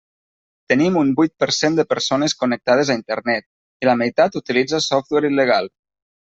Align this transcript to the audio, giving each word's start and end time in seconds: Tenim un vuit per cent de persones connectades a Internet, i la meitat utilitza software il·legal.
Tenim 0.71 0.95
un 1.01 1.11
vuit 1.19 1.33
per 1.43 1.49
cent 1.57 1.77
de 1.81 1.85
persones 1.91 2.35
connectades 2.41 2.93
a 2.93 2.97
Internet, 3.01 3.47
i 3.85 3.91
la 3.93 3.97
meitat 4.03 4.43
utilitza 4.43 4.85
software 4.91 5.35
il·legal. 5.35 5.75